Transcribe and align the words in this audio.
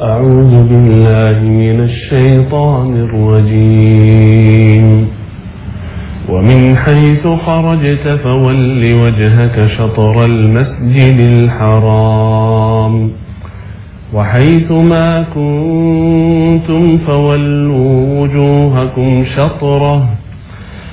أعوذ 0.00 0.68
بالله 0.68 1.40
من 1.42 1.80
الشيطان 1.80 2.96
الرجيم. 2.96 4.86
ومن 6.28 6.76
حيث 6.76 7.26
خرجت 7.26 8.20
فول 8.24 8.94
وجهك 8.94 9.66
شطر 9.78 10.24
المسجد 10.24 11.20
الحرام. 11.20 13.10
وحيث 14.14 14.72
ما 14.72 15.24
كنتم 15.34 16.98
فولوا 16.98 18.20
وجوهكم 18.20 19.24
شطره 19.36 20.08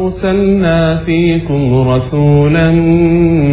أرسلنا 0.00 0.96
فيكم 1.06 1.88
رسولا 1.88 2.70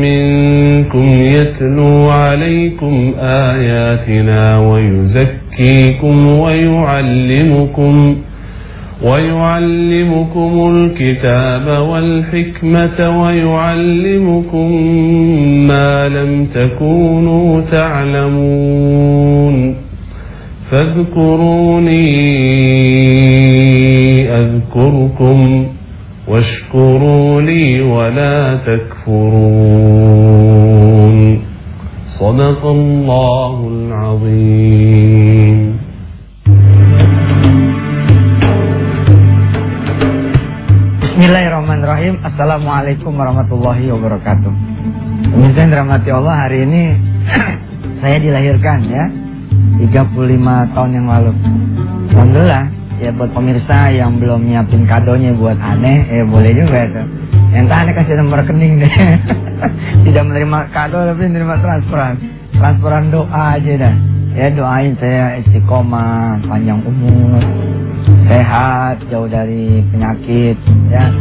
منكم 0.03 1.21
يتلو 1.21 2.09
عليكم 2.09 3.13
آياتنا 3.19 4.59
ويزكيكم 4.59 6.27
ويعلمكم 6.39 8.15
ويعلمكم 9.03 10.51
الكتاب 10.75 11.67
والحكمة 11.89 13.21
ويعلمكم 13.21 14.71
ما 15.67 16.09
لم 16.09 16.47
تكونوا 16.55 17.61
تعلمون 17.71 19.75
فاذكروني 20.71 22.03
أذكركم 24.29 25.65
واشكروا 26.32 27.40
لي 27.40 27.80
ولا 27.80 28.56
تكفرون 28.68 29.98
صدق 32.20 32.66
الله 32.66 33.68
العظيم 33.72 35.58
Bismillahirrahmanirrahim 41.18 42.22
Assalamualaikum 42.22 43.10
warahmatullahi 43.10 43.90
wabarakatuh 43.90 44.52
Pemirsa 45.34 45.58
yang 45.66 45.70
dirahmati 45.74 46.14
Allah 46.14 46.46
Hari 46.46 46.62
ini 46.62 46.82
saya 47.98 48.22
dilahirkan 48.22 48.86
ya 48.86 49.04
35 49.82 50.74
tahun 50.78 50.90
yang 50.94 51.06
lalu 51.10 51.32
Alhamdulillah 52.14 52.64
Ya 53.03 53.11
buat 53.11 53.35
pemirsa 53.35 53.91
yang 53.91 54.15
belum 54.15 54.47
nyiapin 54.47 54.87
kadonya 54.87 55.35
buat 55.35 55.59
aneh 55.59 56.07
Eh 56.07 56.23
boleh 56.23 56.55
juga 56.55 56.87
itu. 56.87 57.03
Yang 57.51 57.67
aneh 57.75 57.93
kasih 57.99 58.15
nomor 58.15 58.39
rekening 58.39 58.79
deh. 58.79 58.95
Tidak 60.07 60.23
menerima 60.23 60.71
kado 60.71 61.03
tapi 61.03 61.27
menerima 61.27 61.55
transferan. 61.59 62.15
Transferan 62.55 63.11
doa 63.11 63.59
aja 63.59 63.71
dah. 63.75 63.95
Ya 64.39 64.47
doain 64.55 64.95
saya 64.97 65.37
istiqomah 65.45 66.41
Panjang 66.49 66.81
umur 66.89 67.37
Sehat 68.25 68.97
Jauh 69.13 69.29
dari 69.29 69.83
penyakit 69.91 70.55
Ya. 70.87 71.11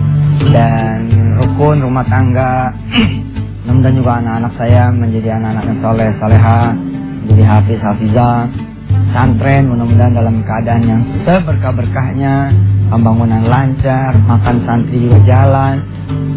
Dan 0.55 1.10
rukun 1.42 1.83
rumah 1.83 2.06
tangga. 2.06 2.70
Mudah-mudahan 3.66 3.98
juga 3.98 4.12
anak-anak 4.22 4.53
saya 4.55 4.83
menjadi 4.94 5.28
anak-anak 5.34 5.64
yang 5.66 5.78
soleh, 5.83 6.10
soleha 6.22 6.60
Menjadi 7.26 7.42
hafiz, 7.42 7.81
hafizah 7.82 8.71
Santren 9.11 9.67
mudah-mudahan 9.67 10.15
dalam 10.15 10.47
keadaan 10.47 10.83
yang 10.87 11.03
seberkah-berkahnya 11.27 12.55
Pembangunan 12.93 13.43
lancar, 13.49 14.15
makan 14.29 14.63
santri 14.63 15.03
juga 15.03 15.19
jalan 15.27 15.83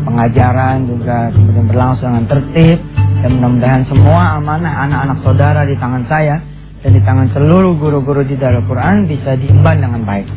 Pengajaran 0.07 0.89
juga 0.89 1.29
kemudian 1.29 1.65
berlangsung 1.69 2.09
dengan 2.09 2.25
tertib 2.25 2.77
Dan 3.21 3.29
mudah-mudahan 3.37 3.83
semua 3.85 4.41
amanah 4.41 4.73
anak-anak 4.89 5.17
saudara 5.21 5.61
di 5.69 5.75
tangan 5.77 6.03
saya 6.09 6.41
Dan 6.81 6.97
di 6.97 7.01
tangan 7.05 7.29
seluruh 7.37 7.77
guru-guru 7.77 8.25
di 8.25 8.33
Darul 8.39 8.65
Quran 8.65 9.05
bisa 9.05 9.33
diemban 9.37 9.81
dengan 9.81 10.01
baik. 10.05 10.29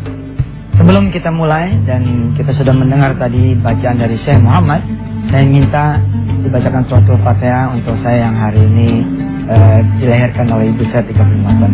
Sebelum 0.78 1.10
kita 1.10 1.34
mulai 1.34 1.74
dan 1.90 2.32
kita 2.38 2.54
sudah 2.54 2.70
mendengar 2.70 3.10
tadi 3.18 3.52
bacaan 3.58 3.98
dari 3.98 4.14
Syekh 4.22 4.38
Muhammad, 4.38 4.78
saya 5.26 5.42
minta 5.42 5.98
dibacakan 6.40 6.86
suatu 6.86 7.18
fatihah 7.20 7.74
untuk 7.74 7.98
saya 8.00 8.30
yang 8.30 8.36
hari 8.38 8.62
ini 8.62 8.90
uh, 9.48 9.80
dilahirkan 9.98 10.46
oleh 10.52 10.70
ibu 10.70 10.84
saya 10.92 11.02
35 11.08 11.16
tahun. 11.16 11.72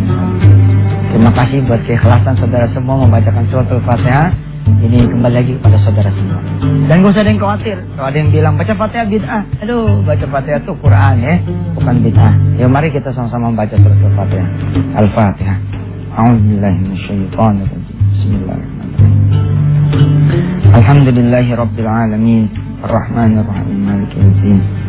Terima 1.11 1.31
kasih 1.31 1.63
buat 1.63 1.81
keikhlasan 1.87 2.35
saudara 2.39 2.67
semua 2.75 2.95
membacakan 3.07 3.45
suatu 3.51 3.79
fatihah. 3.83 4.31
Ini 4.65 5.05
kembali 5.07 5.35
lagi 5.37 5.53
kepada 5.61 5.77
saudara 5.85 6.09
semua. 6.09 6.41
Dan 6.89 7.05
gak 7.05 7.13
usah 7.13 7.21
ada 7.21 7.29
yang 7.29 7.37
khawatir. 7.37 7.77
Kalau 7.95 8.07
ada 8.09 8.17
yang 8.17 8.33
bilang 8.33 8.53
baca 8.57 8.73
fatihah 8.73 9.05
bid'ah. 9.05 9.43
Aduh, 9.61 10.01
baca 10.01 10.25
fatihah 10.25 10.59
itu 10.59 10.73
Quran 10.81 11.15
ya, 11.21 11.35
bukan 11.77 11.95
bid'ah. 12.01 12.33
Ya 12.57 12.65
mari 12.65 12.89
kita 12.89 13.13
sama-sama 13.13 13.53
membaca 13.53 13.77
surat 13.77 13.99
al-fatihah. 14.01 14.49
Al-fatihah. 14.97 15.57
A'udzubillahiminasyaitonirrajim. 16.15 17.95
Bismillahirrahmanirrahim. 18.15 19.55
Alhamdulillahi 20.75 21.51
Rabbil 21.55 21.87
Alamin 21.87 22.51
Maliki 23.85 24.15
Yawmiddin 24.19 24.84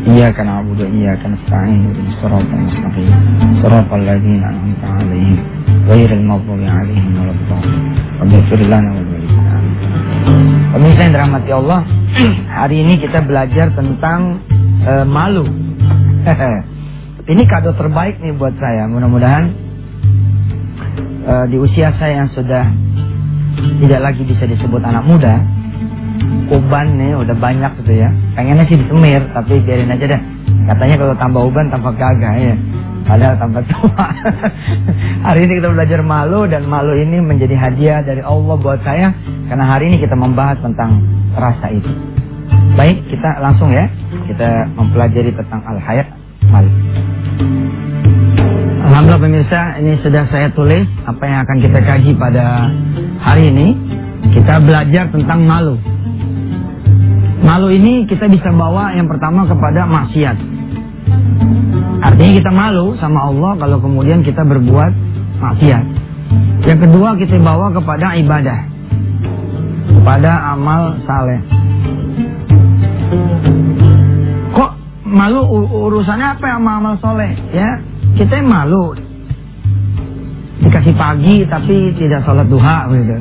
Iyyaka 0.00 0.40
na'budu 0.42 0.82
wa 0.84 0.90
iyyaka 0.90 1.24
nasta'in 1.28 1.80
ihdinas 1.92 2.16
siratal 2.18 2.60
mustaqim 2.66 3.08
siratal 3.60 4.02
ladzina 4.02 4.46
an'amta 4.48 4.86
'alaihim 4.96 5.38
ghairil 5.86 6.24
maghdubi 6.24 6.66
'alaihim 6.66 7.12
waladdallin 7.20 7.76
Rabbighfir 8.20 8.60
lana 8.68 8.90
wa 8.90 9.00
liwalidayna 9.00 9.58
Pemirsa 10.70 11.00
yang 11.02 11.12
dirahmati 11.12 11.50
Allah, 11.50 11.80
hari 12.62 12.76
ini 12.86 12.94
kita 13.02 13.26
belajar 13.26 13.74
tentang 13.74 14.38
uh, 14.86 15.02
malu. 15.02 15.44
ini 17.32 17.42
kado 17.50 17.74
terbaik 17.74 18.22
nih 18.22 18.36
buat 18.38 18.54
saya. 18.56 18.86
Mudah-mudahan 18.86 19.44
uh, 21.26 21.44
di 21.50 21.56
usia 21.58 21.90
saya 21.98 22.24
yang 22.24 22.30
sudah 22.32 22.64
tidak 23.82 24.00
lagi 24.00 24.22
bisa 24.24 24.44
disebut 24.46 24.80
anak 24.84 25.04
muda 25.04 25.59
uban 26.50 26.86
nih 26.98 27.14
udah 27.14 27.36
banyak 27.36 27.72
gitu 27.84 27.92
ya. 28.02 28.08
Pengennya 28.34 28.64
sih 28.66 28.78
disemir 28.78 29.22
tapi 29.34 29.60
biarin 29.62 29.92
aja 29.92 30.04
deh. 30.16 30.22
Katanya 30.70 30.96
kalau 30.98 31.14
tambah 31.18 31.42
uban 31.46 31.66
tambah 31.70 31.92
gagah 31.94 32.34
ya 32.38 32.54
padahal 33.10 33.34
tambah 33.42 33.62
tua. 33.66 34.06
Hari 35.26 35.40
ini 35.42 35.52
kita 35.58 35.68
belajar 35.74 36.00
malu 36.06 36.46
dan 36.46 36.62
malu 36.70 36.94
ini 36.94 37.18
menjadi 37.18 37.58
hadiah 37.58 38.00
dari 38.06 38.22
Allah 38.22 38.54
buat 38.54 38.78
saya. 38.86 39.10
Karena 39.50 39.66
hari 39.66 39.90
ini 39.90 39.98
kita 39.98 40.14
membahas 40.14 40.62
tentang 40.62 41.02
rasa 41.34 41.74
itu. 41.74 41.90
Baik 42.78 43.02
kita 43.10 43.42
langsung 43.42 43.74
ya. 43.74 43.90
Kita 44.30 44.70
mempelajari 44.78 45.34
tentang 45.34 45.58
al-hayat 45.66 46.06
malu. 46.46 46.70
Alhamdulillah 48.90 49.22
pemirsa, 49.22 49.60
ini 49.82 49.98
sudah 50.02 50.26
saya 50.30 50.50
tulis 50.54 50.86
apa 51.06 51.22
yang 51.26 51.38
akan 51.46 51.56
kita 51.62 51.78
kaji 51.82 52.10
pada 52.14 52.70
hari 53.22 53.50
ini. 53.50 53.74
Kita 54.30 54.62
belajar 54.62 55.10
tentang 55.10 55.42
malu. 55.42 55.74
Malu 57.40 57.72
ini 57.72 58.04
kita 58.04 58.28
bisa 58.28 58.52
bawa 58.52 58.92
yang 58.92 59.08
pertama 59.08 59.48
kepada 59.48 59.88
maksiat. 59.88 60.36
Artinya 62.00 62.32
kita 62.40 62.50
malu 62.52 62.96
sama 63.00 63.28
Allah 63.28 63.56
kalau 63.56 63.80
kemudian 63.80 64.20
kita 64.20 64.44
berbuat 64.44 64.92
maksiat. 65.40 65.84
Yang 66.68 66.78
kedua 66.88 67.16
kita 67.16 67.40
bawa 67.40 67.72
kepada 67.72 68.16
ibadah. 68.20 68.60
Kepada 69.88 70.30
amal 70.52 71.00
saleh. 71.08 71.40
Kok 74.52 74.70
malu 75.08 75.40
urusannya 75.88 76.36
apa 76.36 76.46
sama 76.56 76.70
amal 76.80 76.94
soleh? 77.00 77.32
Ya, 77.56 77.80
kita 78.20 78.44
malu 78.44 78.96
dikasih 80.60 80.92
pagi 80.92 81.48
tapi 81.48 81.96
tidak 81.96 82.20
sholat 82.22 82.46
duha 82.46 82.84
gitu. 82.92 83.16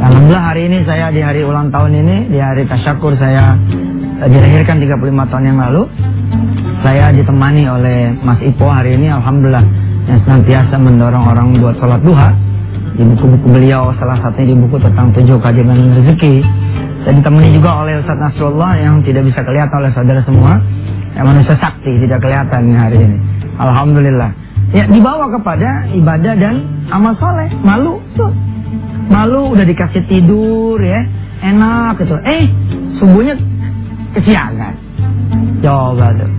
Alhamdulillah 0.00 0.44
hari 0.54 0.62
ini 0.70 0.78
saya 0.88 1.12
di 1.12 1.20
hari 1.20 1.44
ulang 1.44 1.68
tahun 1.68 1.92
ini 1.92 2.16
di 2.32 2.38
hari 2.40 2.64
tasyakur 2.64 3.12
saya 3.20 3.58
dilahirkan 4.24 4.80
35 4.80 5.30
tahun 5.32 5.44
yang 5.44 5.58
lalu 5.60 5.82
saya 6.80 7.12
ditemani 7.12 7.62
oleh 7.68 7.98
Mas 8.24 8.40
Ipo 8.40 8.70
hari 8.70 8.96
ini 8.96 9.12
Alhamdulillah 9.12 9.64
yang 10.08 10.18
senantiasa 10.24 10.80
mendorong 10.80 11.24
orang 11.28 11.46
buat 11.60 11.76
sholat 11.76 12.00
duha 12.00 12.30
di 12.96 13.02
buku-buku 13.08 13.46
beliau 13.52 13.92
salah 14.00 14.16
satunya 14.20 14.52
di 14.52 14.56
buku 14.56 14.76
tentang 14.80 15.12
tujuh 15.12 15.36
kajian 15.36 15.68
rezeki 16.00 16.34
saya 17.04 17.12
ditemani 17.18 17.48
juga 17.52 17.70
oleh 17.84 18.00
Ustaz 18.00 18.16
Nasrullah 18.16 18.72
yang 18.80 19.04
tidak 19.04 19.28
bisa 19.28 19.40
kelihatan 19.44 19.76
oleh 19.76 19.92
saudara 19.92 20.20
semua 20.24 20.56
yang 21.12 21.26
manusia 21.28 21.56
sakti 21.60 21.92
tidak 22.00 22.24
kelihatan 22.24 22.72
hari 22.72 22.96
ini 22.96 23.18
Alhamdulillah. 23.60 24.30
Ya 24.72 24.88
dibawa 24.88 25.28
kepada 25.28 25.84
ibadah 25.92 26.34
dan 26.40 26.64
amal 26.88 27.12
soleh. 27.20 27.50
Malu 27.60 28.00
tuh. 28.16 28.32
Malu 29.12 29.52
udah 29.52 29.68
dikasih 29.68 30.08
tidur 30.08 30.80
ya, 30.80 31.04
enak 31.44 32.00
gitu. 32.00 32.16
Eh, 32.24 32.48
subuhnya 32.96 33.36
kesiangan. 34.16 34.74
Coba 35.60 36.16
tuh. 36.16 36.32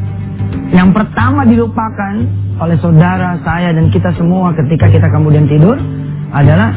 Yang 0.74 0.90
pertama 0.98 1.46
dilupakan 1.46 2.14
oleh 2.58 2.78
saudara 2.82 3.38
saya 3.46 3.70
dan 3.74 3.94
kita 3.94 4.10
semua 4.18 4.54
ketika 4.58 4.90
kita 4.90 5.06
kemudian 5.14 5.46
tidur 5.46 5.78
adalah 6.34 6.74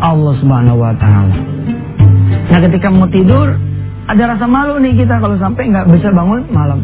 Allah 0.00 0.34
Subhanahu 0.38 0.78
wa 0.78 0.94
taala. 0.96 1.34
Nah, 2.50 2.58
ketika 2.62 2.90
mau 2.90 3.10
tidur 3.10 3.58
ada 4.10 4.22
rasa 4.34 4.46
malu 4.50 4.82
nih 4.82 5.06
kita 5.06 5.22
kalau 5.22 5.38
sampai 5.38 5.70
nggak 5.70 5.86
bisa 5.90 6.10
bangun 6.10 6.46
malam. 6.50 6.82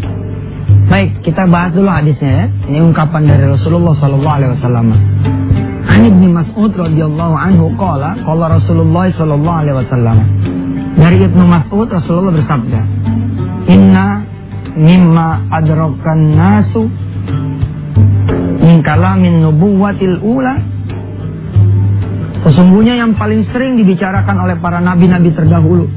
Baik, 0.87 1.27
kita 1.27 1.47
bahas 1.51 1.75
dulu 1.75 1.91
hadisnya 1.91 2.31
ya. 2.31 2.47
Ini 2.71 2.79
ungkapan 2.83 3.27
dari 3.27 3.47
Rasulullah 3.51 3.95
sallallahu 3.99 4.37
alaihi 4.39 4.53
wasallam. 4.55 4.87
Ani 5.87 6.09
bin 6.11 6.35
Mas'ud 6.35 6.73
radhiyallahu 6.75 7.35
anhu 7.35 7.71
qala 7.79 8.19
qala 8.27 8.59
Rasulullah 8.59 9.07
sallallahu 9.15 9.59
alaihi 9.63 9.77
wasallam. 9.81 10.17
Dari 10.99 11.17
Ibnu 11.29 11.45
Mas'ud 11.47 11.89
Rasulullah 11.89 12.35
bersabda, 12.35 12.81
"Inna 13.71 14.07
mimma 14.77 15.47
adrakan 15.51 16.21
nasu 16.35 16.83
min 18.61 18.83
kalamin 18.83 19.47
nubuwatil 19.47 20.21
ula 20.21 20.55
Sesungguhnya 22.47 22.95
yang 22.95 23.19
paling 23.19 23.43
sering 23.51 23.75
dibicarakan 23.75 24.39
oleh 24.39 24.55
para 24.63 24.79
nabi-nabi 24.79 25.35
terdahulu 25.35 25.91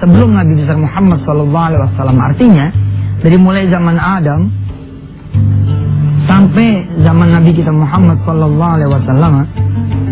sebelum 0.00 0.32
Nabi 0.34 0.58
besar 0.58 0.80
Muhammad 0.80 1.20
SAW 1.22 2.18
artinya 2.18 2.72
dari 3.20 3.36
mulai 3.36 3.68
zaman 3.68 4.00
Adam 4.00 4.48
sampai 6.42 6.82
zaman 7.06 7.38
Nabi 7.38 7.54
kita 7.54 7.70
Muhammad 7.70 8.18
Sallallahu 8.26 8.72
Alaihi 8.74 8.90
Wasallam 8.90 9.32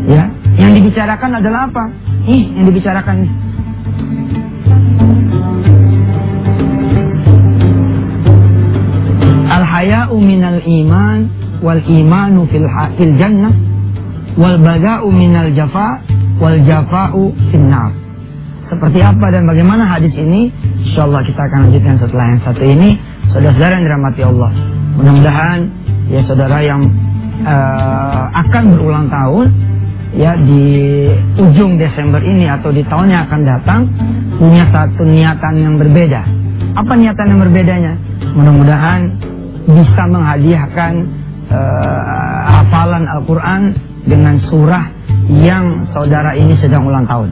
ya 0.06 0.30
yang 0.62 0.78
dibicarakan 0.78 1.42
adalah 1.42 1.66
apa? 1.66 1.84
Ih 2.30 2.54
yang 2.54 2.70
dibicarakan 2.70 3.26
Al 9.50 9.64
haya'u 9.66 10.14
minal 10.22 10.62
iman 10.62 11.18
wal 11.66 11.82
imanu 11.82 12.46
fil 12.46 12.68
fil 12.94 13.14
jannah 13.18 13.50
wal 14.38 14.54
bada'u 14.54 15.10
minal 15.10 15.50
jafa 15.50 15.98
wal 16.38 16.62
jafa'u 16.62 17.34
finnar. 17.50 17.90
Seperti 18.70 19.02
apa 19.02 19.34
dan 19.34 19.50
bagaimana 19.50 19.82
hadis 19.82 20.14
ini? 20.14 20.54
Insyaallah 20.86 21.26
kita 21.26 21.42
akan 21.50 21.58
lanjutkan 21.66 21.98
setelah 21.98 22.24
yang 22.30 22.40
satu 22.46 22.62
ini. 22.62 22.94
Saudara-saudara 23.34 23.82
yang 23.82 23.84
dirahmati 23.90 24.22
Allah. 24.22 24.50
Mudah-mudahan 24.94 25.79
ya 26.10 26.20
saudara 26.26 26.58
yang 26.60 26.82
uh, 27.46 28.22
akan 28.34 28.62
berulang 28.76 29.06
tahun 29.08 29.46
ya 30.14 30.34
di 30.42 30.66
ujung 31.38 31.78
Desember 31.78 32.18
ini 32.18 32.50
atau 32.50 32.74
di 32.74 32.82
tahun 32.82 33.14
yang 33.14 33.22
akan 33.30 33.40
datang 33.46 33.80
punya 34.36 34.66
satu 34.74 35.06
niatan 35.06 35.54
yang 35.62 35.74
berbeda. 35.78 36.22
Apa 36.74 36.92
niatan 36.98 37.26
yang 37.30 37.40
berbedanya? 37.42 37.94
Mudah-mudahan 38.34 39.00
bisa 39.70 40.02
menghadiahkan 40.10 40.92
uh, 41.50 42.40
hafalan 42.58 43.04
Al-Quran 43.06 43.62
dengan 44.06 44.42
surah 44.50 44.84
yang 45.30 45.86
saudara 45.94 46.34
ini 46.34 46.58
sedang 46.58 46.86
ulang 46.86 47.06
tahun. 47.06 47.30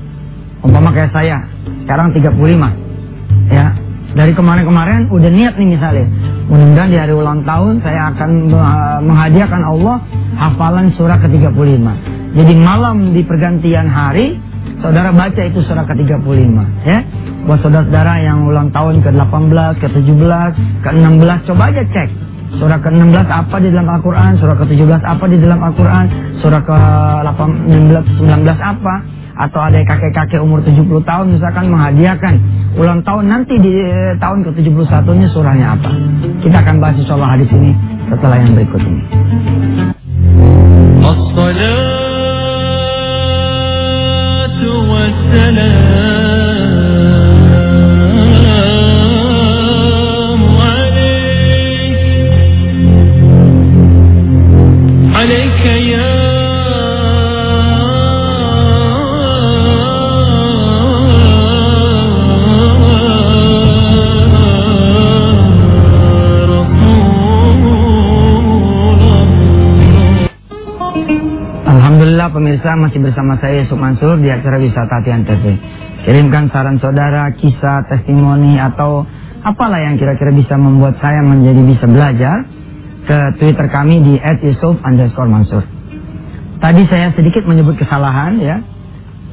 Umpama 0.63 0.91
kayak 0.91 1.15
saya, 1.15 1.39
sekarang 1.87 2.15
35. 2.15 2.35
Ya, 3.49 3.73
dari 4.15 4.33
kemarin-kemarin 4.35 5.09
udah 5.11 5.31
niat 5.31 5.55
nih 5.57 5.69
misalnya. 5.79 6.07
Mudah-mudahan 6.49 6.89
di 6.89 6.97
hari 6.97 7.13
ulang 7.13 7.45
tahun 7.45 7.85
saya 7.85 8.09
akan 8.17 8.31
menghadiahkan 9.05 9.63
Allah 9.69 10.01
hafalan 10.41 10.89
surah 10.97 11.21
ke-35. 11.21 11.85
Jadi 12.41 12.55
malam 12.57 13.13
di 13.13 13.21
pergantian 13.21 13.85
hari, 13.85 14.41
saudara 14.81 15.13
baca 15.13 15.43
itu 15.45 15.61
surah 15.69 15.85
ke-35. 15.85 16.57
Ya, 16.89 17.05
buat 17.45 17.61
saudara-saudara 17.61 18.25
yang 18.25 18.49
ulang 18.49 18.73
tahun 18.73 19.05
ke-18, 19.05 19.77
ke-17, 19.77 20.33
ke-16, 20.89 21.39
coba 21.53 21.63
aja 21.69 21.85
cek. 21.85 22.09
Surah 22.57 22.81
ke-16 22.81 23.29
apa 23.29 23.57
di 23.61 23.69
dalam 23.69 23.89
Al-Quran, 24.01 24.41
surah 24.41 24.57
ke-17 24.57 25.05
apa 25.05 25.25
di 25.29 25.37
dalam 25.37 25.61
Al-Quran, 25.61 26.07
surah 26.41 26.63
ke-19 26.65 28.49
apa 28.57 28.95
atau 29.39 29.61
ada 29.63 29.79
kakek-kakek 29.87 30.43
umur 30.43 30.59
70 30.67 30.83
tahun 31.07 31.39
misalkan 31.39 31.71
menghadiahkan 31.71 32.35
ulang 32.75 33.07
tahun 33.07 33.31
nanti 33.31 33.55
di 33.63 33.71
eh, 33.71 34.19
tahun 34.19 34.43
ke-71 34.51 35.07
nya 35.15 35.29
surahnya 35.31 35.67
apa. 35.79 35.91
Kita 36.43 36.57
akan 36.59 36.83
bahas 36.83 36.99
insyaallah 36.99 37.31
hadis 37.39 37.51
ini 37.55 37.71
setelah 38.11 38.37
yang 38.43 38.53
berikut 38.59 38.83
ini. 38.83 39.03
Pemirsa 72.31 72.79
masih 72.79 73.01
bersama 73.03 73.37
saya 73.43 73.65
Yusuf 73.65 73.77
Mansur 73.81 74.21
di 74.21 74.29
acara 74.31 74.57
Wisata 74.61 75.03
Tian 75.05 75.27
TV. 75.27 75.59
Kirimkan 76.07 76.49
saran 76.55 76.79
saudara, 76.79 77.33
kisah, 77.35 77.85
testimoni 77.91 78.57
atau 78.57 79.05
apalah 79.43 79.83
yang 79.83 79.99
kira-kira 79.99 80.31
bisa 80.33 80.55
membuat 80.57 80.97
saya 81.03 81.21
menjadi 81.21 81.63
bisa 81.65 81.85
belajar 81.91 82.37
ke 83.09 83.19
Twitter 83.41 83.67
kami 83.73 84.05
di 84.05 84.15
@yusuf 84.21 84.79
underscore 84.85 85.29
Mansur. 85.29 85.65
Tadi 86.59 86.83
saya 86.87 87.11
sedikit 87.15 87.47
menyebut 87.47 87.79
kesalahan 87.79 88.39
ya. 88.39 88.57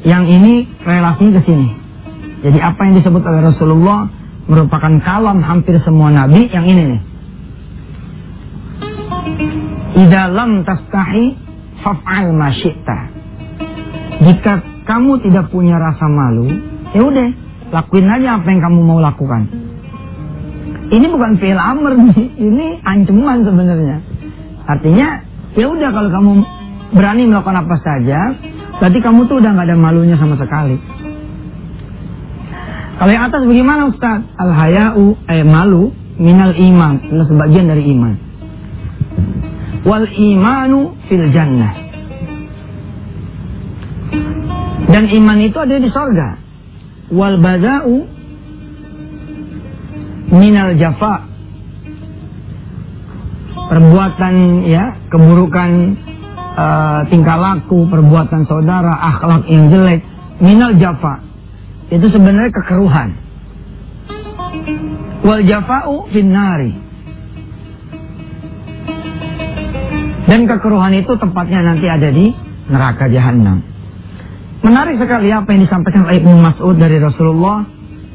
Yang 0.05 0.23
ini 0.29 0.53
relasinya 0.85 1.41
ke 1.41 1.41
sini. 1.49 1.67
Jadi 2.45 2.61
apa 2.61 2.77
yang 2.85 2.93
disebut 3.01 3.23
oleh 3.25 3.41
Rasulullah 3.41 4.05
merupakan 4.45 4.93
kalam 5.01 5.41
hampir 5.41 5.81
semua 5.81 6.13
nabi 6.13 6.45
yang 6.53 6.65
ini 6.65 6.83
nih. 6.93 7.01
Idalam 10.05 10.61
tastahi 10.67 11.44
faf'al 11.85 12.33
masyita. 12.33 12.97
Jika 14.25 14.53
kamu 14.89 15.21
tidak 15.21 15.53
punya 15.53 15.77
rasa 15.77 16.09
malu, 16.09 16.49
ya 16.97 17.01
udah, 17.05 17.29
lakuin 17.69 18.09
aja 18.09 18.41
apa 18.41 18.47
yang 18.49 18.61
kamu 18.65 18.79
mau 18.81 18.97
lakukan. 18.97 19.45
Ini 20.89 21.05
bukan 21.05 21.37
fi'il 21.37 21.61
amr 21.61 21.93
nih, 21.93 22.25
ini 22.41 22.67
ancaman 22.81 23.45
sebenarnya. 23.45 23.97
Artinya, 24.65 25.07
ya 25.53 25.65
udah 25.69 25.89
kalau 25.93 26.09
kamu 26.09 26.31
berani 26.97 27.29
melakukan 27.29 27.61
apa 27.61 27.75
saja, 27.85 28.33
berarti 28.81 28.99
kamu 29.01 29.29
tuh 29.29 29.37
udah 29.37 29.49
nggak 29.53 29.67
ada 29.69 29.77
malunya 29.77 30.17
sama 30.17 30.41
sekali. 30.41 30.81
Kalau 32.95 33.11
yang 33.11 33.27
atas 33.27 33.43
bagaimana 33.43 33.91
Ustaz? 33.91 34.23
Al-haya'u, 34.39 35.19
eh 35.27 35.43
malu, 35.43 35.91
minal 36.15 36.55
iman. 36.55 36.95
Ini 37.03 37.23
sebagian 37.27 37.67
dari 37.67 37.83
iman 37.91 38.24
wal 39.85 40.05
imanu 40.09 40.97
fil 41.05 41.29
jannah. 41.29 41.73
Dan 44.85 45.09
iman 45.09 45.39
itu 45.41 45.57
ada 45.61 45.77
di 45.77 45.89
sorga. 45.93 46.29
Wal 47.13 47.37
bada'u 47.37 47.95
minal 50.33 50.73
jafa. 50.81 51.29
Perbuatan 53.65 54.35
ya, 54.69 54.93
keburukan 55.09 55.69
uh, 56.53 57.01
tingkah 57.09 57.37
laku, 57.37 57.89
perbuatan 57.89 58.45
saudara, 58.45 58.93
akhlak 58.93 59.49
yang 59.49 59.73
jelek, 59.73 60.05
minal 60.37 60.77
jafa. 60.77 61.21
Itu 61.89 62.09
sebenarnya 62.13 62.53
kekeruhan. 62.53 63.09
Wal 65.25 65.41
jafa'u 65.49 66.13
finnari 66.13 66.84
Dan 70.25 70.49
kekeruhan 70.49 70.93
itu 70.97 71.13
tempatnya 71.21 71.61
nanti 71.61 71.85
ada 71.85 72.09
di 72.09 72.33
neraka 72.69 73.05
jahanam. 73.09 73.61
Menarik 74.65 74.97
sekali 74.97 75.29
apa 75.29 75.53
yang 75.53 75.69
disampaikan 75.69 76.09
oleh 76.09 76.17
Ibnu 76.17 76.41
Mas'ud 76.41 76.75
dari 76.81 76.97
Rasulullah 76.97 77.61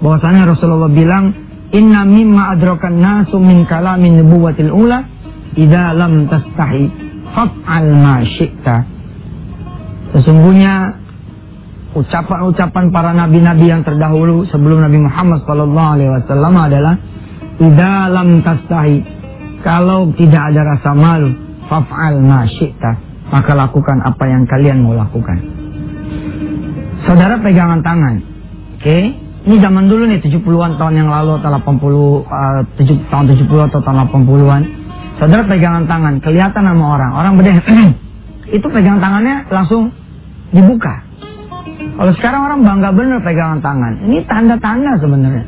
bahwasanya 0.03 0.51
Rasulullah 0.51 0.91
bilang 0.91 1.31
inna 1.71 2.03
mimma 2.03 2.59
adrakan 2.59 2.99
nasu 2.99 3.39
min 3.39 3.63
kalamin 3.71 4.19
nubuwatil 4.19 4.75
ula 4.75 5.07
idza 5.55 5.95
lam 5.95 6.27
tastahi 6.27 6.85
faf'al 7.31 7.87
ma 7.95 8.27
syi'ta. 8.27 8.77
Sesungguhnya 10.19 10.99
ucapan-ucapan 11.95 12.85
para 12.91 13.15
nabi-nabi 13.15 13.71
yang 13.71 13.87
terdahulu 13.87 14.51
sebelum 14.51 14.83
Nabi 14.83 14.99
Muhammad 15.07 15.47
sallallahu 15.47 15.91
alaihi 15.95 16.11
wasallam 16.11 16.55
adalah 16.59 16.95
idza 17.63 17.95
lam 18.11 18.29
tastahi 18.43 18.99
kalau 19.63 20.11
tidak 20.19 20.51
ada 20.51 20.75
rasa 20.75 20.91
malu 20.99 21.50
faf'al 21.71 22.19
ma 22.19 22.45
maka 23.31 23.53
lakukan 23.55 24.03
apa 24.03 24.25
yang 24.27 24.43
kalian 24.51 24.83
mau 24.83 24.99
lakukan 24.99 25.61
Saudara 27.01 27.41
pegangan 27.41 27.81
tangan. 27.81 28.21
Oke. 28.77 28.99
Ini 29.41 29.57
zaman 29.57 29.89
dulu 29.89 30.05
nih 30.05 30.21
70-an 30.21 30.77
tahun 30.77 30.95
yang 31.01 31.09
lalu 31.09 31.41
atau 31.41 31.49
80 31.49 31.65
uh, 31.65 32.61
7, 32.77 33.09
tahun 33.09 33.25
70 33.41 33.69
atau 33.73 33.81
tahun 33.81 33.97
80-an. 34.13 34.63
Saudara 35.17 35.43
pegangan 35.49 35.85
tangan, 35.89 36.21
kelihatan 36.21 36.61
sama 36.61 36.85
orang. 37.01 37.13
Orang 37.17 37.33
beda 37.41 37.57
itu 38.57 38.67
pegangan 38.69 39.01
tangannya 39.01 39.49
langsung 39.49 39.97
dibuka. 40.53 41.09
Kalau 41.97 42.13
sekarang 42.21 42.41
orang 42.53 42.61
bangga 42.69 42.91
bener 42.93 43.19
pegangan 43.25 43.61
tangan. 43.65 43.93
Ini 44.05 44.19
tanda-tanda 44.29 44.93
sebenarnya. 45.01 45.45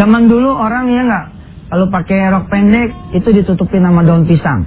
Zaman 0.00 0.22
dulu 0.32 0.48
orang 0.56 0.88
ya 0.88 1.02
nggak 1.04 1.24
kalau 1.68 1.86
pakai 1.92 2.18
rok 2.32 2.48
pendek 2.48 2.88
itu 3.12 3.28
ditutupin 3.36 3.84
nama 3.84 4.00
daun 4.00 4.24
pisang. 4.24 4.64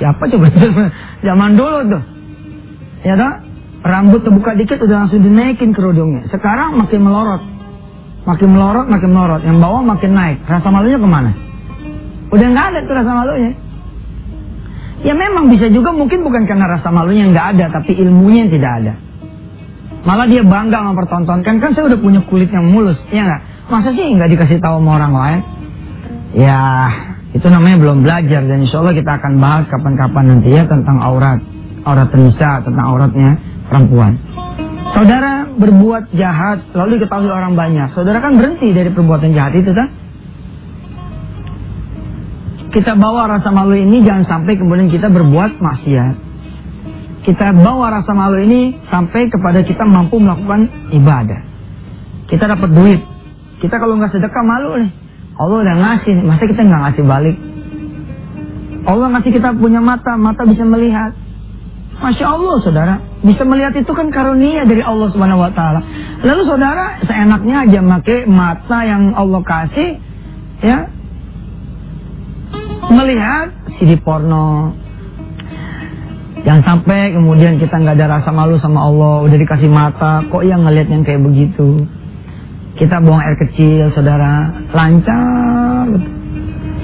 Siapa 0.00 0.22
coba 0.32 0.48
zaman 1.26 1.50
dulu 1.60 1.78
tuh. 1.92 2.02
Ya 3.04 3.14
toh? 3.20 3.32
Rambut 3.80 4.20
terbuka 4.24 4.56
dikit 4.56 4.80
udah 4.80 5.04
langsung 5.04 5.20
dinaikin 5.20 5.76
kerudungnya. 5.76 6.28
Sekarang 6.32 6.76
makin 6.80 7.00
melorot. 7.04 7.42
Makin 8.24 8.48
melorot, 8.52 8.86
makin 8.88 9.10
melorot. 9.12 9.42
Yang 9.44 9.58
bawah 9.60 9.82
makin 9.84 10.10
naik. 10.12 10.38
Rasa 10.44 10.68
malunya 10.68 10.96
ke 11.00 11.08
mana? 11.08 11.32
Udah 12.32 12.46
nggak 12.48 12.66
ada 12.72 12.78
tuh 12.84 12.94
rasa 12.96 13.12
malunya. 13.12 13.52
Ya 15.00 15.16
memang 15.16 15.48
bisa 15.48 15.72
juga 15.72 15.96
mungkin 15.96 16.20
bukan 16.20 16.44
karena 16.44 16.76
rasa 16.76 16.92
malunya 16.92 17.24
nggak 17.32 17.46
ada, 17.56 17.64
tapi 17.72 17.96
ilmunya 17.96 18.44
yang 18.44 18.52
tidak 18.52 18.72
ada. 18.84 18.92
Malah 20.04 20.28
dia 20.28 20.44
bangga 20.44 20.80
mempertontonkan, 20.92 21.60
kan 21.60 21.70
saya 21.72 21.88
udah 21.92 22.00
punya 22.00 22.20
kulit 22.28 22.52
yang 22.52 22.68
mulus, 22.68 23.00
ya 23.08 23.24
nggak? 23.24 23.68
Masa 23.72 23.96
sih 23.96 24.04
nggak 24.12 24.28
dikasih 24.36 24.60
tahu 24.60 24.80
sama 24.80 25.00
orang 25.00 25.12
lain? 25.16 25.40
Ya, 26.36 26.60
itu 27.30 27.46
namanya 27.46 27.76
belum 27.78 28.02
belajar 28.02 28.42
dan 28.42 28.58
insya 28.66 28.82
Allah 28.82 28.94
kita 28.96 29.12
akan 29.22 29.32
bahas 29.38 29.64
kapan-kapan 29.70 30.24
nanti 30.26 30.50
ya 30.50 30.66
tentang 30.66 30.98
aurat, 30.98 31.38
aurat 31.86 32.10
nisa, 32.14 32.62
tentang 32.66 32.86
auratnya 32.90 33.30
perempuan. 33.70 34.18
Saudara 34.90 35.46
berbuat 35.46 36.10
jahat 36.18 36.74
lalu 36.74 36.98
diketahui 36.98 37.30
orang 37.30 37.54
banyak. 37.54 37.94
Saudara 37.94 38.18
kan 38.18 38.34
berhenti 38.34 38.74
dari 38.74 38.90
perbuatan 38.90 39.30
jahat 39.30 39.54
itu 39.54 39.70
kan? 39.70 39.88
kita 42.70 42.94
bawa 42.94 43.26
rasa 43.26 43.50
malu 43.50 43.74
ini 43.74 44.06
jangan 44.06 44.24
sampai 44.30 44.54
kemudian 44.54 44.88
kita 44.88 45.10
berbuat 45.10 45.58
maksiat. 45.58 46.14
Kita 47.26 47.52
bawa 47.52 48.00
rasa 48.00 48.14
malu 48.16 48.40
ini 48.40 48.78
sampai 48.88 49.28
kepada 49.28 49.60
kita 49.66 49.84
mampu 49.84 50.16
melakukan 50.16 50.70
ibadah. 50.94 51.40
Kita 52.30 52.46
dapat 52.46 52.70
duit. 52.70 53.02
Kita 53.60 53.76
kalau 53.76 53.98
nggak 53.98 54.14
sedekah 54.14 54.44
malu 54.46 54.86
nih. 54.86 54.92
Allah 55.36 55.58
udah 55.62 55.76
ngasih, 55.76 56.14
masa 56.26 56.42
kita 56.48 56.62
nggak 56.64 56.82
ngasih 56.88 57.04
balik? 57.06 57.36
Allah 58.88 59.06
ngasih 59.14 59.32
kita 59.36 59.48
punya 59.54 59.80
mata, 59.84 60.16
mata 60.16 60.42
bisa 60.48 60.64
melihat. 60.64 61.12
Masya 62.00 62.26
Allah 62.32 62.56
saudara, 62.64 62.94
bisa 63.20 63.44
melihat 63.44 63.76
itu 63.76 63.92
kan 63.92 64.08
karunia 64.08 64.64
dari 64.64 64.80
Allah 64.80 65.12
Subhanahu 65.12 65.44
Wa 65.44 65.52
Taala. 65.52 65.80
Lalu 66.24 66.42
saudara 66.48 66.96
seenaknya 67.04 67.68
aja 67.68 67.80
pakai 67.84 68.24
mata 68.24 68.78
yang 68.88 69.12
Allah 69.12 69.40
kasih, 69.44 70.00
ya 70.64 70.88
melihat 72.88 73.52
CD 73.76 74.00
porno. 74.00 74.72
Jangan 76.40 76.62
sampai 76.64 77.12
kemudian 77.12 77.60
kita 77.60 77.76
nggak 77.76 78.00
ada 78.00 78.16
rasa 78.16 78.32
malu 78.32 78.56
sama 78.64 78.80
Allah, 78.88 79.28
udah 79.28 79.36
dikasih 79.36 79.68
mata, 79.68 80.24
kok 80.24 80.40
yang 80.40 80.64
ngeliat 80.64 80.88
yang 80.88 81.04
kayak 81.04 81.20
begitu. 81.20 81.84
Kita 82.80 82.96
buang 83.04 83.20
air 83.20 83.36
kecil, 83.36 83.92
saudara, 83.92 84.48
lancar. 84.72 85.84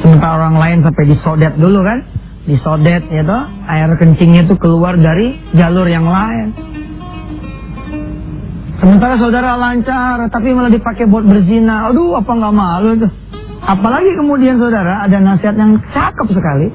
Sementara 0.05 0.45
orang 0.45 0.61
lain 0.61 0.79
sampai 0.85 1.09
disodet 1.09 1.57
dulu 1.57 1.81
kan, 1.81 2.05
disodet 2.45 3.01
ya 3.09 3.25
toh, 3.25 3.49
air 3.65 3.89
kencingnya 3.97 4.45
itu 4.45 4.61
keluar 4.61 4.93
dari 5.01 5.41
jalur 5.57 5.89
yang 5.89 6.05
lain. 6.05 6.53
Sementara 8.77 9.17
saudara 9.17 9.57
lancar, 9.57 10.29
tapi 10.29 10.53
malah 10.53 10.69
dipakai 10.69 11.09
buat 11.09 11.25
berzina. 11.25 11.89
Aduh, 11.89 12.13
apa 12.13 12.29
nggak 12.29 12.53
malu 12.53 13.01
tuh? 13.01 13.13
Apalagi 13.65 14.13
kemudian 14.21 14.61
saudara 14.61 15.09
ada 15.09 15.17
nasihat 15.17 15.57
yang 15.57 15.81
cakep 15.97 16.29
sekali. 16.29 16.69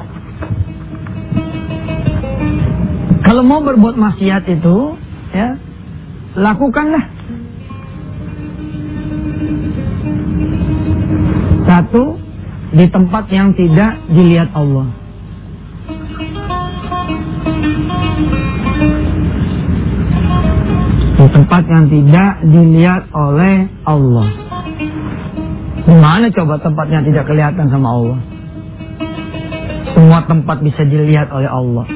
Kalau 3.21 3.45
mau 3.45 3.61
berbuat 3.61 4.01
maksiat 4.01 4.49
itu, 4.49 4.97
ya, 5.29 5.61
lakukanlah. 6.41 7.20
Satu, 11.81 12.13
di 12.77 12.85
tempat 12.93 13.25
yang 13.33 13.57
tidak 13.57 14.05
dilihat 14.13 14.53
Allah. 14.53 14.85
Di 21.17 21.25
tempat 21.25 21.63
yang 21.65 21.89
tidak 21.89 22.31
dilihat 22.45 23.09
oleh 23.17 23.65
Allah. 23.81 24.29
Gimana 25.89 26.29
coba 26.29 26.61
tempatnya 26.61 27.01
tidak 27.01 27.25
kelihatan 27.25 27.65
sama 27.73 27.97
Allah? 27.97 28.19
Semua 29.97 30.21
tempat 30.29 30.61
bisa 30.61 30.85
dilihat 30.85 31.33
oleh 31.33 31.49
Allah. 31.49 31.89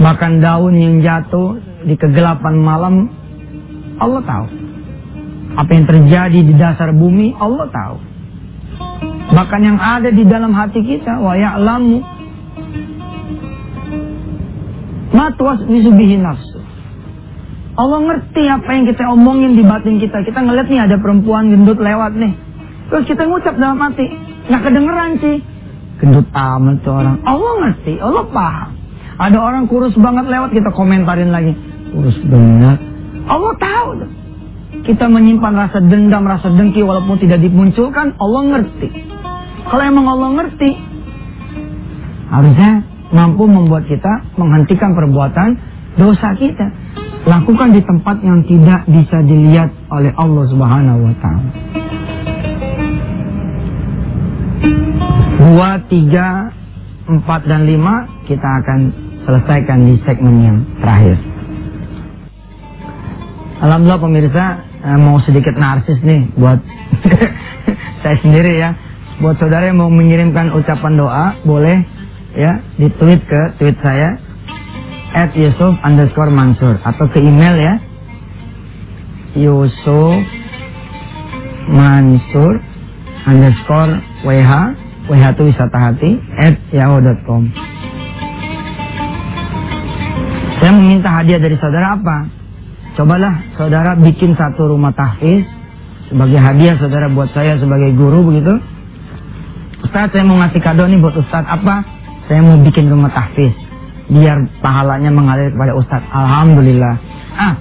Bahkan 0.00 0.40
daun 0.40 0.72
yang 0.72 1.04
jatuh 1.04 1.60
di 1.84 2.00
kegelapan 2.00 2.56
malam, 2.56 3.12
Allah 4.00 4.24
tahu. 4.24 4.46
Apa 5.52 5.68
yang 5.76 5.84
terjadi 5.84 6.40
di 6.48 6.54
dasar 6.56 6.96
bumi, 6.96 7.36
Allah 7.36 7.68
tahu. 7.68 8.08
Bahkan 9.38 9.60
yang 9.62 9.78
ada 9.78 10.10
di 10.10 10.26
dalam 10.26 10.50
hati 10.50 10.82
kita, 10.82 11.22
wa 11.22 11.38
ya'lamu 11.38 12.02
matwas 15.14 15.62
bisubihi 15.62 16.18
nafsu. 16.18 16.58
Allah 17.78 18.02
ngerti 18.02 18.42
apa 18.50 18.70
yang 18.74 18.84
kita 18.90 19.06
omongin 19.06 19.54
di 19.54 19.62
batin 19.62 20.02
kita. 20.02 20.26
Kita 20.26 20.42
ngeliat 20.42 20.66
nih 20.66 20.90
ada 20.90 20.98
perempuan 20.98 21.54
gendut 21.54 21.78
lewat 21.78 22.18
nih 22.18 22.34
Terus 22.88 23.04
kita 23.04 23.28
ngucap 23.28 23.54
dalam 23.60 23.76
hati, 23.84 24.06
nggak 24.48 24.62
kedengeran 24.64 25.10
sih. 25.20 25.36
Gendut 26.00 26.26
amat 26.32 26.76
tuh 26.80 26.94
orang. 26.96 27.20
Allah 27.22 27.52
ngerti, 27.62 27.94
Allah 28.00 28.24
paham. 28.32 28.70
Ada 29.18 29.38
orang 29.38 29.64
kurus 29.68 29.92
banget 29.98 30.30
lewat 30.30 30.50
kita 30.56 30.70
komentarin 30.72 31.28
lagi. 31.28 31.52
Kurus 31.92 32.16
banget. 32.24 32.78
Allah 33.28 33.54
tahu. 33.60 33.88
Kita 34.88 35.04
menyimpan 35.10 35.52
rasa 35.52 35.84
dendam, 35.84 36.24
rasa 36.24 36.48
dengki 36.48 36.80
walaupun 36.80 37.20
tidak 37.20 37.44
dimunculkan, 37.44 38.16
Allah 38.16 38.42
ngerti. 38.56 38.88
Kalau 39.68 39.84
emang 39.84 40.08
Allah 40.08 40.28
ngerti, 40.32 40.70
harusnya 42.32 42.72
mampu 43.12 43.44
membuat 43.44 43.84
kita 43.84 44.24
menghentikan 44.40 44.96
perbuatan 44.96 45.60
dosa 46.00 46.32
kita. 46.40 46.72
Lakukan 47.28 47.76
di 47.76 47.84
tempat 47.84 48.16
yang 48.24 48.40
tidak 48.48 48.88
bisa 48.88 49.20
dilihat 49.20 49.68
oleh 49.92 50.08
Allah 50.16 50.44
Subhanahu 50.48 51.00
wa 51.04 51.14
taala. 51.20 51.50
Dua, 55.38 55.70
tiga, 55.92 56.48
empat, 57.04 57.44
dan 57.44 57.68
lima 57.68 58.08
kita 58.24 58.48
akan 58.64 58.78
selesaikan 59.28 59.78
di 59.84 60.00
segmen 60.08 60.36
yang 60.40 60.58
terakhir. 60.80 61.20
Alhamdulillah 63.60 64.00
pemirsa 64.00 64.44
eh, 64.80 64.96
mau 64.96 65.20
sedikit 65.20 65.60
narsis 65.60 66.00
nih 66.00 66.32
buat 66.40 66.56
saya 68.00 68.16
sendiri 68.24 68.52
ya. 68.56 68.87
Buat 69.18 69.36
saudara 69.42 69.66
yang 69.66 69.82
mau 69.82 69.90
mengirimkan 69.90 70.54
ucapan 70.54 70.94
doa 70.94 71.34
boleh 71.42 71.82
ya 72.38 72.62
di 72.78 72.86
tweet 73.02 73.18
ke 73.26 73.40
tweet 73.58 73.74
saya 73.82 74.14
at 75.10 75.34
Yusuf 75.34 75.74
underscore 75.82 76.30
Mansur 76.30 76.78
atau 76.86 77.10
ke 77.10 77.18
email 77.18 77.58
ya 77.58 77.74
Yusuf 79.34 80.22
Mansur 81.66 82.62
underscore 83.26 83.98
WH 84.22 84.52
WH 85.10 85.24
itu 85.34 85.42
wisata 85.50 85.78
hati 85.80 86.10
at 86.38 86.54
yahoo.com 86.70 87.50
Saya 90.58 90.72
meminta 90.74 91.10
hadiah 91.10 91.38
dari 91.38 91.54
saudara 91.54 91.94
apa? 91.94 92.26
Cobalah 92.98 93.34
saudara 93.54 93.94
bikin 93.94 94.34
satu 94.34 94.74
rumah 94.74 94.90
tahfiz 94.90 95.46
sebagai 96.10 96.38
hadiah 96.38 96.74
saudara 96.82 97.06
buat 97.06 97.30
saya 97.30 97.62
sebagai 97.62 97.94
guru 97.94 98.26
begitu. 98.26 98.77
Ustaz 99.84 100.10
saya 100.10 100.24
mau 100.26 100.38
ngasih 100.42 100.60
kado 100.62 100.84
nih 100.90 100.98
buat 100.98 101.14
Ustaz 101.14 101.46
apa? 101.46 101.86
Saya 102.26 102.42
mau 102.44 102.58
bikin 102.60 102.90
rumah 102.90 103.10
tahfiz 103.14 103.54
biar 104.08 104.40
pahalanya 104.64 105.12
mengalir 105.12 105.52
kepada 105.52 105.72
Ustaz. 105.76 106.02
Alhamdulillah. 106.10 106.94
Ah, 107.36 107.54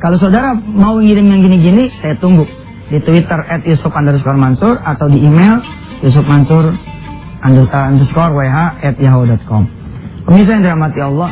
kalau 0.00 0.16
saudara 0.16 0.56
mau 0.56 0.96
ngirim 0.96 1.28
yang 1.28 1.44
gini-gini, 1.44 1.92
saya 2.00 2.16
tunggu 2.18 2.48
di 2.88 2.98
Twitter 3.04 3.38
at 3.46 3.62
atau 3.64 5.06
di 5.12 5.18
email 5.20 5.60
Yusuf 6.02 6.24
Mansur. 6.26 6.74
Pemirsa 10.20 10.50
yang 10.52 10.62
dirahmati 10.64 11.00
Allah, 11.00 11.30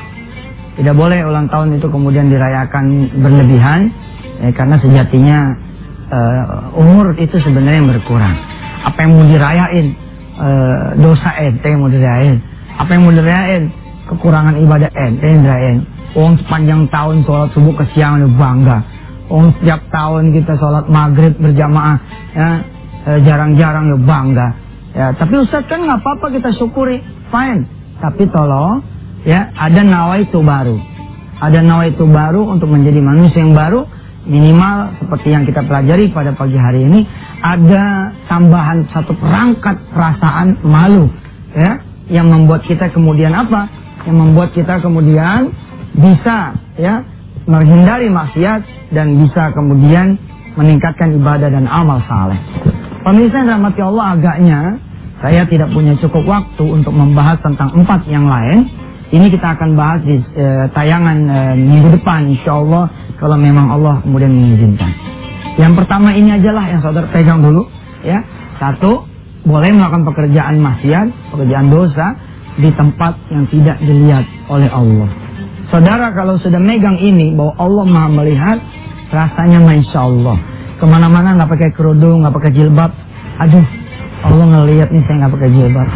tidak 0.81 0.95
boleh 0.97 1.21
ulang 1.21 1.53
tahun 1.53 1.77
itu 1.77 1.87
kemudian 1.93 2.33
dirayakan 2.33 3.13
berlebihan, 3.21 3.93
ya, 4.41 4.49
karena 4.57 4.81
sejatinya 4.81 5.39
uh, 6.09 6.81
umur 6.81 7.13
itu 7.21 7.37
sebenarnya 7.45 7.85
berkurang. 7.85 8.37
Apa 8.89 9.05
yang 9.05 9.21
mau 9.21 9.29
dirayain, 9.29 9.93
uh, 10.39 10.95
dosa 11.03 11.35
ente 11.43 11.67
yang 11.67 11.83
mau 11.83 11.91
dirayain. 11.91 12.39
Apa 12.79 12.95
yang 12.95 13.03
mau 13.05 13.15
dirayain, 13.15 13.69
kekurangan 14.07 14.55
ibadah 14.63 14.91
ente 14.95 15.27
yang 15.27 15.43
dirayain. 15.43 15.81
Uang 16.17 16.35
sepanjang 16.41 16.89
tahun 16.89 17.27
sholat 17.27 17.53
subuh 17.53 17.75
ke 17.77 17.85
siang 17.93 18.23
bangga 18.41 18.99
Oh, 19.29 19.45
setiap 19.61 19.93
tahun 19.93 20.33
kita 20.33 20.57
sholat 20.57 20.89
maghrib 20.89 21.37
berjamaah, 21.37 22.01
ya 22.33 22.49
eh, 23.05 23.19
jarang-jarang 23.29 23.93
ya 23.93 23.99
bangga. 24.01 24.49
Ya, 24.97 25.07
tapi 25.13 25.45
Ustaz 25.45 25.69
kan 25.69 25.85
nggak 25.85 26.01
apa-apa 26.01 26.33
kita 26.33 26.57
syukuri, 26.57 27.05
fine. 27.29 27.69
Tapi 28.01 28.25
tolong, 28.33 28.81
ya 29.29 29.53
ada 29.53 29.85
nawaitu 29.85 30.41
baru, 30.41 30.81
ada 31.45 31.61
nawaitu 31.61 32.09
baru 32.09 32.49
untuk 32.49 32.73
menjadi 32.73 33.05
manusia 33.05 33.45
yang 33.45 33.53
baru. 33.53 33.85
Minimal 34.29 35.01
seperti 35.01 35.33
yang 35.33 35.49
kita 35.49 35.65
pelajari 35.65 36.13
pada 36.13 36.37
pagi 36.37 36.61
hari 36.61 36.85
ini, 36.85 37.01
ada 37.41 38.13
tambahan 38.29 38.85
satu 38.93 39.17
perangkat 39.17 39.89
perasaan 39.89 40.61
malu, 40.69 41.09
ya, 41.57 41.81
yang 42.13 42.29
membuat 42.29 42.69
kita 42.69 42.93
kemudian 42.93 43.33
apa? 43.33 43.73
Yang 44.05 44.17
membuat 44.21 44.53
kita 44.53 44.85
kemudian 44.85 45.49
bisa, 45.97 46.61
ya, 46.77 47.09
menghindari 47.49 48.13
maksiat 48.13 48.93
dan 48.93 49.17
bisa 49.17 49.49
kemudian 49.57 50.21
meningkatkan 50.61 51.17
ibadah 51.17 51.49
dan 51.49 51.65
amal 51.65 52.05
saleh. 52.05 52.37
Pemirsa 53.01 53.41
yang 53.41 53.49
rahmati 53.57 53.81
Allah 53.81 54.07
agaknya 54.13 54.61
saya 55.25 55.49
tidak 55.49 55.73
punya 55.73 55.97
cukup 55.99 56.29
waktu 56.29 56.65
untuk 56.69 56.93
membahas 56.93 57.41
tentang 57.41 57.73
empat 57.73 58.05
yang 58.13 58.29
lain. 58.29 58.69
Ini 59.09 59.27
kita 59.33 59.57
akan 59.57 59.73
bahas 59.73 60.05
di 60.05 60.21
e, 60.21 60.69
tayangan 60.77 61.19
e, 61.25 61.39
minggu 61.57 61.97
depan 61.97 62.29
insya 62.29 62.61
Allah 62.61 62.93
kalau 63.17 63.41
memang 63.41 63.73
Allah 63.73 64.05
kemudian 64.05 64.29
mengizinkan. 64.29 64.93
Yang 65.57 65.73
pertama 65.81 66.13
ini 66.13 66.37
ajalah 66.37 66.65
yang 66.69 66.81
saudara 66.85 67.09
pegang 67.09 67.41
dulu 67.41 67.65
ya. 68.05 68.21
Satu, 68.61 69.07
boleh 69.49 69.71
melakukan 69.73 70.05
pekerjaan 70.05 70.61
maksiat, 70.61 71.33
pekerjaan 71.33 71.67
dosa 71.73 72.07
di 72.59 72.69
tempat 72.75 73.17
yang 73.31 73.47
tidak 73.49 73.79
dilihat 73.81 74.27
oleh 74.51 74.69
Allah. 74.69 75.09
Saudara 75.71 76.13
kalau 76.13 76.37
sudah 76.41 76.59
megang 76.59 76.99
ini 77.01 77.33
bahwa 77.33 77.55
Allah 77.57 77.85
maha 77.87 78.09
melihat, 78.13 78.59
rasanya 79.09 79.63
masya 79.63 80.01
Allah. 80.05 80.37
Ke 80.77 80.85
mana-mana 80.85 81.39
nggak 81.39 81.49
pakai 81.49 81.71
kerudung, 81.73 82.27
nggak 82.27 82.35
pakai 82.35 82.53
jilbab. 82.53 82.91
Aduh, 83.41 83.67
Allah 84.27 84.47
ngelihat 84.47 84.89
nih 84.91 85.03
saya 85.07 85.17
nggak 85.25 85.33
pakai 85.39 85.51
jilbab. 85.55 85.89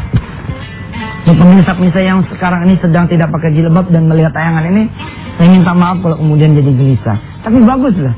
Untuk 1.23 1.39
pemirsa-pemirsa 1.39 2.03
yang 2.03 2.27
sekarang 2.35 2.67
ini 2.67 2.75
sedang 2.83 3.07
tidak 3.07 3.31
pakai 3.31 3.55
jilbab 3.55 3.87
dan 3.95 4.11
melihat 4.11 4.35
tayangan 4.35 4.67
ini, 4.75 4.91
saya 5.39 5.55
minta 5.55 5.71
maaf 5.71 6.03
kalau 6.03 6.19
kemudian 6.19 6.51
jadi 6.59 6.67
gelisah. 6.67 7.15
Tapi 7.47 7.63
bagus 7.63 7.95
lah, 8.03 8.15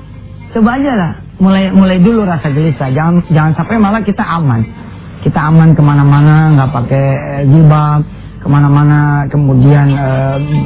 coba 0.57 0.81
aja 0.81 0.93
lah, 0.97 1.13
mulai 1.37 1.69
mulai 1.69 2.01
dulu 2.01 2.25
rasa 2.25 2.49
gelisah. 2.49 2.89
Jangan 2.97 3.29
jangan 3.29 3.53
sampai 3.61 3.77
malah 3.77 4.01
kita 4.01 4.25
aman. 4.25 4.65
Kita 5.21 5.37
aman 5.37 5.77
ke 5.77 5.85
mana-mana, 5.85 6.57
nggak 6.57 6.71
pakai 6.73 7.07
jilbab, 7.45 8.01
ke 8.41 8.49
mana-mana 8.49 9.29
kemudian 9.29 9.87
e, 9.93 10.11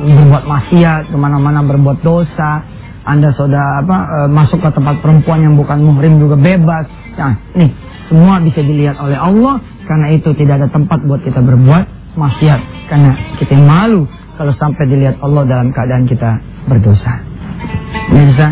berbuat 0.07 0.45
maksiat, 0.47 1.11
ke 1.11 1.17
mana-mana 1.19 1.67
berbuat 1.67 2.07
dosa. 2.07 2.63
Anda 3.03 3.35
sudah 3.35 3.83
apa 3.83 3.97
e, 3.99 4.19
masuk 4.31 4.63
ke 4.63 4.71
tempat 4.79 5.03
perempuan 5.03 5.43
yang 5.43 5.59
bukan 5.59 5.83
muhrim 5.83 6.23
juga 6.23 6.39
bebas. 6.39 6.87
Nah, 7.19 7.35
nih 7.59 7.75
semua 8.07 8.39
bisa 8.39 8.63
dilihat 8.63 8.95
oleh 9.03 9.19
Allah 9.19 9.59
karena 9.91 10.15
itu 10.15 10.31
tidak 10.39 10.63
ada 10.63 10.69
tempat 10.71 11.03
buat 11.03 11.19
kita 11.27 11.43
berbuat 11.43 11.98
maksiat 12.19 12.61
karena 12.91 13.15
kita 13.39 13.55
malu 13.55 14.03
kalau 14.35 14.53
sampai 14.59 14.85
dilihat 14.91 15.17
Allah 15.23 15.43
dalam 15.47 15.71
keadaan 15.71 16.05
kita 16.11 16.43
berdosa. 16.67 17.15
Bisa. 18.11 18.49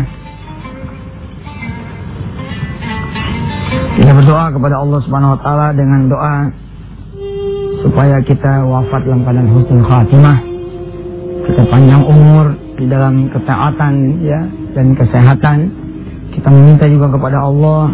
Kita 3.97 4.11
berdoa 4.13 4.45
kepada 4.53 4.75
Allah 4.79 4.99
Subhanahu 5.03 5.35
wa 5.35 5.39
taala 5.43 5.67
dengan 5.75 6.07
doa 6.07 6.35
supaya 7.83 8.17
kita 8.23 8.65
wafat 8.65 9.05
dalam 9.05 9.21
keadaan 9.21 9.49
husnul 9.53 9.85
khatimah 9.85 10.37
kita 11.47 11.63
panjang 11.71 12.03
umur 12.03 12.51
di 12.75 12.85
dalam 12.91 13.31
ketaatan 13.31 13.93
ya 14.19 14.41
dan 14.75 14.91
kesehatan 14.97 15.71
kita 16.35 16.47
meminta 16.51 16.85
juga 16.91 17.07
kepada 17.15 17.39
Allah 17.39 17.87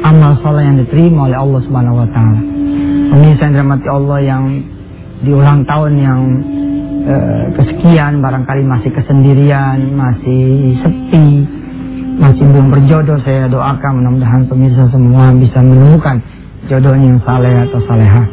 amal 0.00 0.32
soleh 0.40 0.64
yang 0.64 0.80
diterima 0.80 1.28
oleh 1.28 1.38
Allah 1.38 1.60
Subhanahu 1.62 2.00
wa 2.00 2.08
taala. 2.10 2.59
Pemirsa 3.10 3.42
yang 3.50 3.52
dirahmati 3.58 3.88
Allah 3.90 4.18
yang 4.22 4.44
di 5.20 5.30
ulang 5.34 5.66
tahun 5.66 5.92
yang 5.98 6.20
eh, 7.10 7.44
kesekian 7.58 8.22
barangkali 8.22 8.62
masih 8.62 8.90
kesendirian, 8.94 9.98
masih 9.98 10.78
sepi, 10.78 11.42
masih 12.22 12.44
belum 12.46 12.70
berjodoh 12.70 13.18
saya 13.26 13.50
doakan 13.50 13.98
mudah-mudahan 13.98 14.46
pemirsa 14.46 14.86
semua 14.94 15.34
bisa 15.34 15.58
menemukan 15.58 16.22
jodohnya 16.70 17.18
yang 17.18 17.22
saleh 17.26 17.54
atau 17.66 17.82
salehah. 17.90 18.26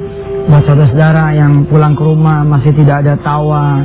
Buat 0.48 0.64
saudara-saudara 0.70 1.26
yang 1.34 1.66
pulang 1.68 1.98
ke 1.98 2.04
rumah 2.06 2.46
masih 2.46 2.72
tidak 2.78 3.02
ada 3.02 3.18
tawa 3.20 3.82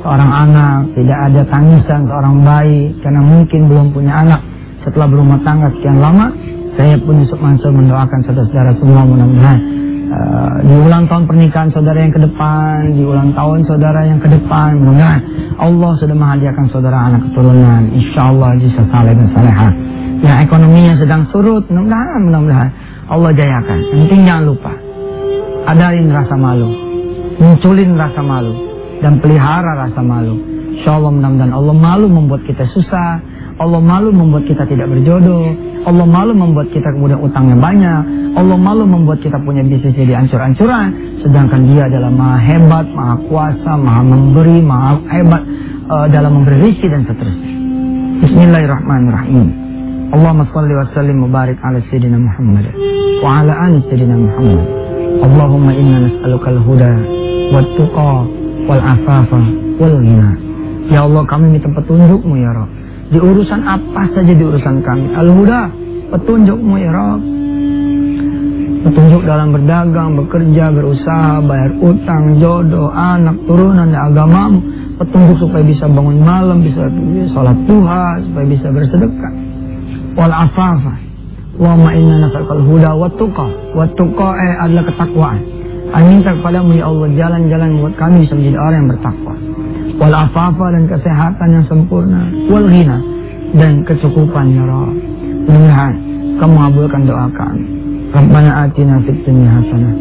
seorang 0.00 0.30
anak, 0.30 0.94
tidak 0.94 1.18
ada 1.26 1.42
tangisan 1.50 2.06
seorang 2.06 2.40
bayi 2.46 2.94
karena 3.02 3.18
mungkin 3.18 3.66
belum 3.66 3.86
punya 3.90 4.14
anak 4.22 4.40
setelah 4.86 5.10
berumah 5.10 5.42
tangga 5.42 5.74
sekian 5.74 5.98
lama. 5.98 6.30
Saya 6.78 6.94
pun 7.02 7.18
Yusuf 7.18 7.40
Mansur 7.42 7.74
mendoakan 7.74 8.20
saudara-saudara 8.22 8.78
semua 8.78 9.02
mudah-mudahan 9.02 9.85
di 10.66 10.74
ulang 10.74 11.06
tahun 11.06 11.30
pernikahan 11.30 11.70
saudara 11.70 11.98
yang 12.02 12.10
ke 12.10 12.18
depan, 12.26 12.98
di 12.98 13.02
ulang 13.06 13.30
tahun 13.38 13.62
saudara 13.70 14.02
yang 14.02 14.18
ke 14.18 14.26
depan, 14.26 14.82
mudah-mudahan 14.82 15.22
Allah 15.62 15.92
sudah 16.02 16.16
menghadiahkan 16.18 16.66
saudara 16.74 16.98
anak 17.06 17.22
keturunan, 17.30 17.82
insya 17.94 18.34
Allah 18.34 18.58
bisa 18.58 18.82
saleh 18.90 19.14
dan 19.14 19.28
salehah. 19.30 19.72
Yang 20.26 20.38
ekonominya 20.50 20.94
sedang 20.98 21.22
surut, 21.30 21.70
mudah-mudahan, 21.70 22.20
mudah-mudahan 22.26 22.70
Allah 23.06 23.30
jayakan. 23.38 23.78
Yang 23.78 23.98
penting 24.10 24.22
jangan 24.26 24.44
lupa, 24.50 24.72
adain 25.70 26.06
rasa 26.10 26.34
malu, 26.34 26.70
munculin 27.38 27.90
rasa 27.94 28.22
malu, 28.26 28.54
dan 28.98 29.22
pelihara 29.22 29.86
rasa 29.86 30.02
malu. 30.02 30.34
Insya 30.74 30.98
Allah 30.98 31.14
mudah-mudahan 31.14 31.52
Allah 31.54 31.74
malu 31.78 32.06
membuat 32.10 32.42
kita 32.42 32.66
susah, 32.74 33.22
Allah 33.56 33.80
malu 33.80 34.12
membuat 34.12 34.44
kita 34.44 34.68
tidak 34.68 34.84
berjodoh, 34.92 35.48
Allah 35.88 36.04
malu 36.04 36.36
membuat 36.36 36.68
kita 36.76 36.92
kemudian 36.92 37.24
utangnya 37.24 37.56
banyak, 37.56 38.02
Allah 38.36 38.52
malu 38.60 38.84
membuat 38.84 39.24
kita 39.24 39.40
punya 39.40 39.64
bisnis 39.64 39.96
jadi 39.96 40.12
ancur-ancuran, 40.20 40.92
sedangkan 41.24 41.64
dia 41.64 41.88
adalah 41.88 42.12
maha 42.12 42.36
hebat, 42.36 42.84
maha 42.92 43.16
kuasa, 43.32 43.72
maha 43.80 44.02
memberi, 44.04 44.60
maha 44.60 45.00
hebat 45.08 45.40
uh, 45.88 46.04
dalam 46.12 46.36
memberi 46.36 46.68
rezeki 46.68 46.86
dan 46.92 47.02
seterusnya. 47.08 47.52
Bismillahirrahmanirrahim. 48.28 49.46
Allahumma 50.12 50.44
salli 50.52 50.74
wa 50.76 50.86
sallim 50.92 51.16
mubarak 51.24 51.56
ala 51.64 51.80
sayyidina 51.88 52.20
Muhammad 52.20 52.76
wa 53.24 53.40
ala 53.40 53.52
ali 53.56 53.80
sayyidina 53.88 54.20
Muhammad. 54.20 54.68
Allahumma 55.24 55.72
inna 55.72 56.04
nas'aluka 56.04 56.52
al-huda 56.52 56.92
wat 57.56 57.68
tuqa 57.80 58.12
wal 58.68 58.82
afafa 58.84 59.40
wal. 59.80 59.96
Ya 60.92 61.08
Allah 61.08 61.24
kami 61.24 61.56
minta 61.56 61.72
petunjukmu 61.72 62.36
ya 62.36 62.52
Rabb. 62.52 62.75
Di 63.06 63.18
urusan 63.22 63.60
apa 63.62 64.02
saja 64.10 64.32
di 64.34 64.42
urusan 64.42 64.82
kami. 64.82 65.14
Al-huda, 65.14 65.70
petunjukmu 66.10 66.74
ya 66.74 66.90
Rabb. 66.90 67.22
Petunjuk 68.86 69.22
dalam 69.26 69.50
berdagang, 69.50 70.14
bekerja, 70.14 70.70
berusaha, 70.70 71.42
bayar 71.42 71.70
utang, 71.82 72.38
jodoh, 72.38 72.90
anak, 72.94 73.34
turunan, 73.46 73.90
dan 73.90 74.10
agamamu. 74.10 74.62
Petunjuk 74.98 75.42
supaya 75.42 75.62
bisa 75.66 75.90
bangun 75.90 76.22
malam, 76.22 76.62
bisa, 76.62 76.86
sholat 77.34 77.58
duha, 77.66 78.18
supaya 78.26 78.46
bisa 78.46 78.66
bersedekah. 78.70 79.32
Wal 80.18 80.34
afafa. 80.34 80.94
Wa 81.56 81.72
ma 81.72 81.90
inna 81.94 82.26
nasakal 82.26 82.62
huda 82.62 82.90
wa 82.94 83.08
tuqa. 83.16 83.48
Wa 83.72 83.84
tuqa 83.96 84.28
eh 84.34 84.54
adalah 84.60 84.84
ketakwaan. 84.86 85.40
Kami 85.86 86.06
minta 86.18 86.34
kepadamu 86.34 86.74
ya 86.74 86.84
Allah 86.90 87.08
jalan-jalan 87.14 87.70
buat 87.78 87.94
kami 87.94 88.26
bisa 88.26 88.34
menjadi 88.34 88.58
orang 88.58 88.78
yang 88.82 88.90
bertakwa. 88.90 89.34
Wal 89.96 90.12
afafa 90.12 90.66
dan 90.76 90.84
kesehatan 90.88 91.48
yang 91.56 91.64
sempurna. 91.66 92.28
Wal 92.52 92.68
ghina 92.68 92.98
dan 93.56 93.80
kecukupan 93.88 94.52
ya 94.52 94.64
Rabb. 94.68 94.96
Mudah 95.46 95.90
kamu 96.36 96.54
kabulkan 96.68 97.02
doa 97.08 97.26
kami. 97.32 97.64
Rabbana 98.12 98.68
atina 98.68 99.00
fid 99.04 99.24
dunya 99.24 99.50
hasanah 99.50 99.94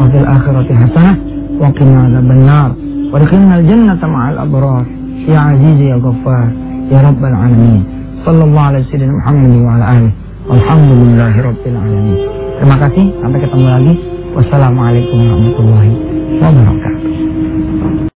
wa 0.00 0.04
fil 0.08 0.26
akhirati 0.26 0.72
hasanah 0.72 1.16
wa 1.60 1.68
qina 1.76 1.98
adzabannar. 2.08 2.70
Wa 3.12 3.16
adkhilna 3.20 3.54
al-jannata 3.60 4.06
ma'al 4.08 4.36
abrar. 4.40 4.84
Ya 5.28 5.54
Aziz 5.54 5.78
ya 5.78 5.96
Ghaffar 6.00 6.48
ya 6.88 6.98
Rabbal 7.04 7.36
alamin. 7.36 7.82
Sallallahu 8.24 8.68
alaihi 8.72 8.84
wasallam 8.88 9.14
Muhammad 9.20 9.52
wa 9.60 9.70
ala 9.76 9.84
alihi. 10.00 10.12
Alhamdulillahi 10.42 11.38
rabbil 11.38 11.76
alamin. 11.78 12.18
Terima 12.58 12.76
kasih 12.82 13.04
sampai 13.22 13.38
ketemu 13.42 13.66
lagi. 13.68 13.94
Wassalamualaikum 14.32 15.18
warahmatullahi 15.22 15.92
wabarakatuh. 16.40 17.31